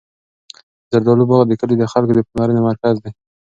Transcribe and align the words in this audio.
د 0.89 0.89
زردالو 0.91 1.23
باغ 1.29 1.41
د 1.47 1.53
کلي 1.61 1.75
د 1.79 1.83
خلکو 1.91 2.11
د 2.15 2.19
پاملرنې 2.27 2.61
مرکز 2.69 2.95
دی. 3.03 3.11